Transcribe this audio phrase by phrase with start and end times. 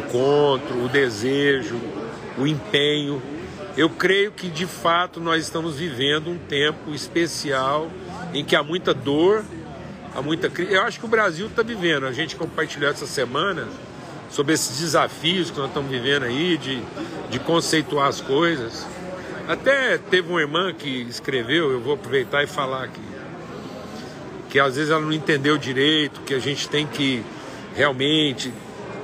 [0.00, 1.80] encontro, o desejo,
[2.36, 3.22] o empenho.
[3.76, 7.90] Eu creio que de fato nós estamos vivendo um tempo especial
[8.34, 9.44] em que há muita dor,
[10.14, 10.72] há muita crise.
[10.72, 12.06] Eu acho que o Brasil está vivendo.
[12.06, 13.68] A gente compartilhou essa semana
[14.30, 16.82] sobre esses desafios que nós estamos vivendo aí, de,
[17.30, 18.86] de conceituar as coisas.
[19.48, 23.00] Até teve uma irmã que escreveu, eu vou aproveitar e falar aqui,
[24.48, 27.24] que às vezes ela não entendeu direito, que a gente tem que
[27.74, 28.52] realmente,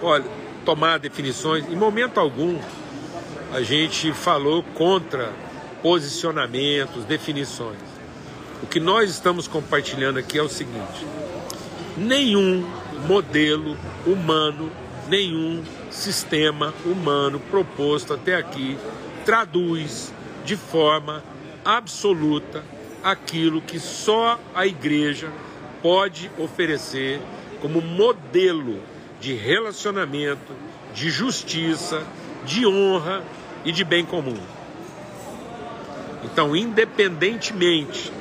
[0.00, 0.24] olha,
[0.66, 1.64] tomar definições.
[1.70, 2.58] Em momento algum,
[3.52, 5.32] a gente falou contra
[5.80, 7.78] posicionamentos, definições.
[8.62, 11.06] O que nós estamos compartilhando aqui é o seguinte:
[11.96, 12.68] nenhum
[13.06, 14.70] modelo humano,
[15.08, 18.76] nenhum sistema humano proposto até aqui
[19.24, 20.12] traduz
[20.44, 21.22] de forma
[21.64, 22.64] absoluta
[23.02, 25.30] aquilo que só a igreja
[25.80, 27.20] pode oferecer
[27.60, 28.80] como modelo
[29.20, 30.52] de relacionamento,
[30.94, 32.02] de justiça,
[32.44, 33.22] de honra
[33.64, 34.38] e de bem comum.
[36.24, 38.12] Então, independentemente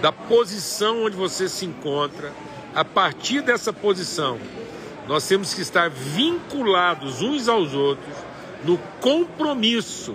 [0.00, 2.32] da posição onde você se encontra,
[2.74, 4.38] a partir dessa posição,
[5.08, 8.14] nós temos que estar vinculados uns aos outros
[8.64, 10.14] no compromisso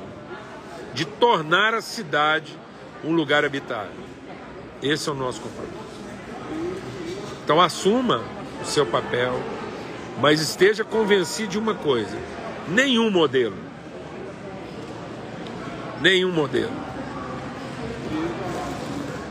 [0.94, 2.58] de tornar a cidade
[3.04, 4.04] um lugar habitável.
[4.82, 5.78] Esse é o nosso compromisso.
[7.44, 8.24] Então assuma
[8.64, 9.40] o seu papel,
[10.20, 12.18] mas esteja convencido de uma coisa:
[12.68, 13.58] nenhum modelo,
[16.02, 16.72] nenhum modelo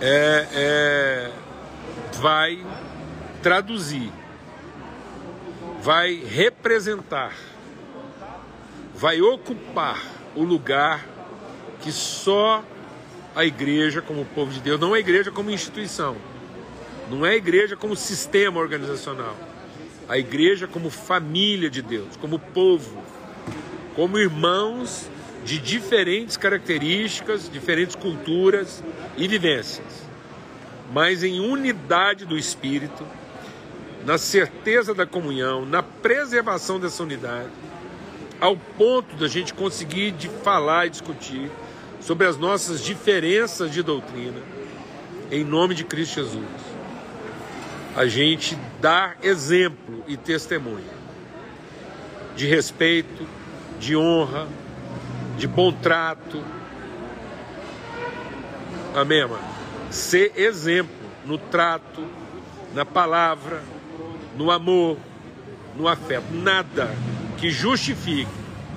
[0.01, 1.31] é, é,
[2.19, 2.65] vai
[3.43, 4.13] traduzir,
[5.81, 7.35] vai representar,
[8.95, 10.03] vai ocupar
[10.35, 11.07] o lugar
[11.81, 12.63] que só
[13.35, 16.17] a igreja, como povo de Deus, não a igreja como instituição
[17.11, 19.37] não é a igreja como sistema organizacional.
[20.09, 23.03] A igreja como família de Deus, como povo,
[23.95, 25.09] como irmãos
[25.45, 28.83] de diferentes características, diferentes culturas
[29.17, 30.07] e vivências,
[30.93, 33.05] mas em unidade do espírito,
[34.05, 37.51] na certeza da comunhão, na preservação dessa unidade,
[38.41, 41.51] ao ponto da gente conseguir de falar e discutir
[42.01, 44.41] sobre as nossas diferenças de doutrina,
[45.31, 46.72] em nome de Cristo Jesus
[47.95, 51.03] a gente dar exemplo e testemunho
[52.35, 53.27] de respeito,
[53.79, 54.49] de honra,
[55.37, 56.43] de bom trato.
[58.95, 59.45] Amém, mano?
[59.91, 60.95] Ser exemplo
[61.27, 62.03] no trato,
[62.75, 63.63] na palavra,
[64.37, 64.97] no amor,
[65.77, 66.33] no afeto.
[66.33, 66.91] Nada
[67.37, 68.31] que justifique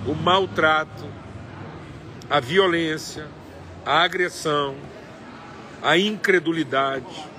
[0.05, 1.05] o maltrato,
[2.29, 3.27] a violência,
[3.85, 4.75] a agressão,
[5.81, 7.34] a incredulidade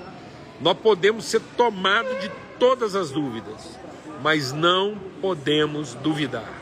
[0.60, 3.78] nós podemos ser tomados de todas as dúvidas,
[4.22, 6.52] mas não podemos duvidar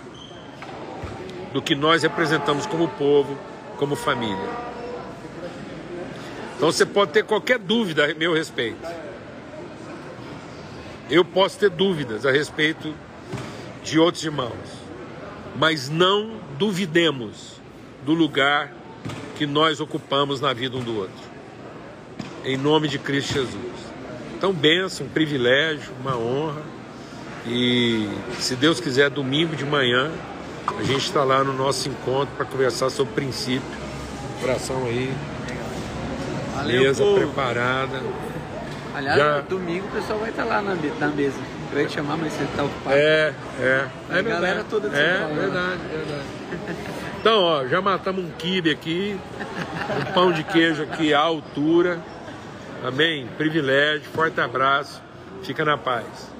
[1.53, 3.39] do que nós representamos como povo,
[3.79, 4.49] como família.
[6.57, 8.87] Então você pode ter qualquer dúvida a meu respeito.
[11.11, 12.95] Eu posso ter dúvidas a respeito
[13.83, 14.53] de outros irmãos,
[15.57, 17.61] mas não duvidemos
[18.05, 18.73] do lugar
[19.37, 21.24] que nós ocupamos na vida um do outro.
[22.45, 23.73] Em nome de Cristo Jesus.
[24.37, 26.63] Então, benção, um privilégio, uma honra.
[27.47, 30.11] E se Deus quiser, domingo de manhã,
[30.79, 33.63] a gente está lá no nosso encontro para conversar sobre princípio.
[34.41, 35.15] Coração aí.
[36.55, 37.17] Valeu, mesa povo.
[37.17, 38.03] preparada.
[38.95, 39.41] Aliás, Já...
[39.41, 41.39] domingo o pessoal vai estar lá na, na mesa.
[41.73, 42.97] Eu ia te chamar, mas você está ocupado.
[42.97, 43.87] É, é.
[44.11, 45.89] A é galera toda de É, Paulo, verdade, né?
[45.91, 46.95] verdade.
[47.21, 49.19] Então, ó, já matamos um kibe aqui,
[49.99, 51.99] um pão de queijo aqui à altura.
[52.85, 53.27] Amém?
[53.39, 55.01] Privilégio, forte abraço,
[55.43, 56.34] fica na paz.